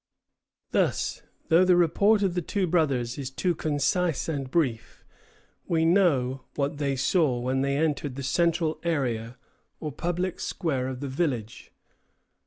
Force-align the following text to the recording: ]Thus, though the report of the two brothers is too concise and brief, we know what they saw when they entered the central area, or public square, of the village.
]Thus, 0.71 1.21
though 1.49 1.63
the 1.63 1.75
report 1.75 2.23
of 2.23 2.33
the 2.33 2.41
two 2.41 2.65
brothers 2.65 3.19
is 3.19 3.29
too 3.29 3.53
concise 3.53 4.27
and 4.27 4.49
brief, 4.49 5.05
we 5.67 5.85
know 5.85 6.41
what 6.55 6.79
they 6.79 6.95
saw 6.95 7.39
when 7.39 7.61
they 7.61 7.77
entered 7.77 8.15
the 8.15 8.23
central 8.23 8.79
area, 8.81 9.37
or 9.79 9.91
public 9.91 10.39
square, 10.39 10.87
of 10.87 11.01
the 11.01 11.07
village. 11.07 11.71